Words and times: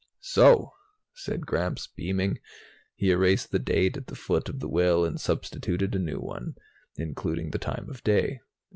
"So!" 0.23 0.71
said 1.13 1.45
Gramps, 1.45 1.85
beaming. 1.85 2.39
He 2.95 3.11
erased 3.11 3.51
the 3.51 3.59
date 3.59 3.97
at 3.97 4.07
the 4.07 4.15
foot 4.15 4.49
of 4.49 4.59
the 4.59 4.67
will 4.67 5.05
and 5.05 5.21
substituted 5.21 5.93
a 5.93 5.99
new 5.99 6.17
one, 6.19 6.55
including 6.95 7.51
the 7.51 7.59
time 7.59 7.87
of 7.87 8.03
day. 8.03 8.39